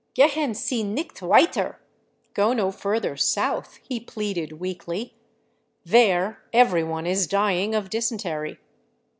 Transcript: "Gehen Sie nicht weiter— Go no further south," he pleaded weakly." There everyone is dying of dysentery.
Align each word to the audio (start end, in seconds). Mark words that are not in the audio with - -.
"Gehen 0.17 0.55
Sie 0.55 0.81
nicht 0.83 1.21
weiter— 1.21 1.75
Go 2.33 2.53
no 2.53 2.71
further 2.71 3.15
south," 3.15 3.75
he 3.87 3.99
pleaded 3.99 4.53
weakly." 4.53 5.13
There 5.85 6.41
everyone 6.51 7.05
is 7.05 7.27
dying 7.27 7.75
of 7.75 7.91
dysentery. 7.91 8.57